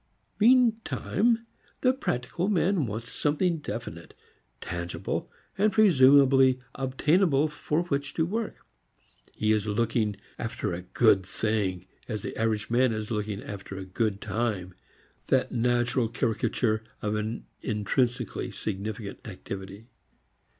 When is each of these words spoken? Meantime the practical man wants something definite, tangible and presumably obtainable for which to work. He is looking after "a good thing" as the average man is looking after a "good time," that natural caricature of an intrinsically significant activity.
Meantime 0.39 1.45
the 1.81 1.93
practical 1.93 2.47
man 2.49 2.87
wants 2.87 3.11
something 3.11 3.59
definite, 3.59 4.15
tangible 4.59 5.31
and 5.59 5.71
presumably 5.71 6.57
obtainable 6.73 7.47
for 7.47 7.83
which 7.83 8.15
to 8.15 8.25
work. 8.25 8.55
He 9.35 9.51
is 9.51 9.67
looking 9.67 10.15
after 10.39 10.73
"a 10.73 10.81
good 10.81 11.23
thing" 11.23 11.85
as 12.07 12.23
the 12.23 12.35
average 12.35 12.71
man 12.71 12.91
is 12.91 13.11
looking 13.11 13.43
after 13.43 13.77
a 13.77 13.85
"good 13.85 14.21
time," 14.21 14.73
that 15.27 15.51
natural 15.51 16.09
caricature 16.09 16.83
of 17.03 17.13
an 17.13 17.45
intrinsically 17.61 18.49
significant 18.49 19.19
activity. 19.27 19.85